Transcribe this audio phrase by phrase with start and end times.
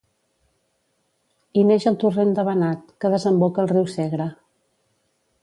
[1.53, 4.29] Hi neix el Torrent de Banat, que desemboca al riu Segre.